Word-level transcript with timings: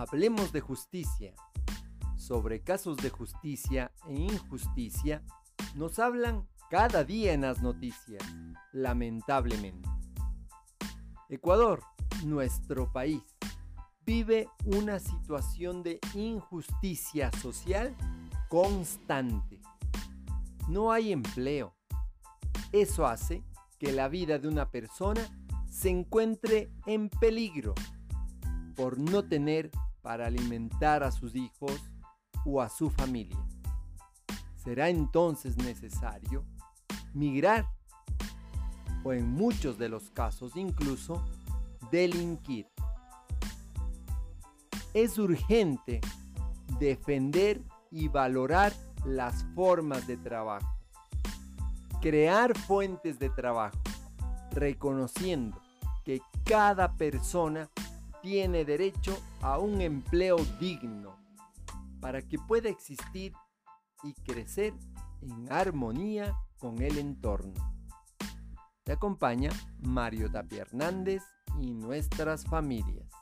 Hablemos 0.00 0.50
de 0.50 0.62
justicia. 0.62 1.34
Sobre 2.16 2.62
casos 2.62 2.96
de 2.96 3.10
justicia 3.10 3.92
e 4.08 4.14
injusticia 4.14 5.22
nos 5.74 5.98
hablan 5.98 6.48
cada 6.70 7.04
día 7.04 7.34
en 7.34 7.42
las 7.42 7.60
noticias, 7.60 8.22
lamentablemente. 8.72 9.86
Ecuador, 11.28 11.82
nuestro 12.24 12.90
país, 12.90 13.20
vive 14.06 14.48
una 14.64 14.98
situación 15.00 15.82
de 15.82 16.00
injusticia 16.14 17.30
social 17.32 17.94
constante. 18.48 19.60
No 20.66 20.92
hay 20.92 21.12
empleo. 21.12 21.74
Eso 22.72 23.04
hace 23.04 23.44
que 23.78 23.92
la 23.92 24.08
vida 24.08 24.38
de 24.38 24.48
una 24.48 24.70
persona 24.70 25.20
se 25.68 25.90
encuentre 25.90 26.72
en 26.86 27.10
peligro 27.10 27.74
por 28.74 28.98
no 28.98 29.28
tener 29.28 29.70
para 30.02 30.26
alimentar 30.26 31.02
a 31.02 31.10
sus 31.10 31.34
hijos 31.34 31.72
o 32.44 32.60
a 32.60 32.68
su 32.68 32.90
familia. 32.90 33.38
Será 34.56 34.88
entonces 34.88 35.56
necesario 35.56 36.44
migrar 37.14 37.66
o 39.04 39.12
en 39.12 39.30
muchos 39.30 39.78
de 39.78 39.88
los 39.88 40.10
casos 40.10 40.56
incluso 40.56 41.24
delinquir. 41.90 42.66
Es 44.92 45.18
urgente 45.18 46.00
defender 46.78 47.62
y 47.90 48.08
valorar 48.08 48.72
las 49.04 49.44
formas 49.54 50.06
de 50.06 50.16
trabajo. 50.16 50.68
Crear 52.00 52.56
fuentes 52.56 53.18
de 53.18 53.30
trabajo, 53.30 53.78
reconociendo 54.52 55.60
que 56.04 56.20
cada 56.44 56.96
persona 56.96 57.68
tiene 58.22 58.64
derecho 58.64 59.18
a 59.42 59.58
un 59.58 59.80
empleo 59.80 60.36
digno 60.58 61.16
para 62.00 62.22
que 62.22 62.38
pueda 62.38 62.68
existir 62.68 63.32
y 64.02 64.14
crecer 64.14 64.72
en 65.22 65.52
armonía 65.52 66.34
con 66.58 66.80
el 66.82 66.98
entorno. 66.98 67.54
Te 68.84 68.92
acompaña 68.92 69.50
Mario 69.82 70.30
Tapia 70.30 70.62
Hernández 70.62 71.22
y 71.60 71.72
nuestras 71.72 72.44
familias. 72.44 73.19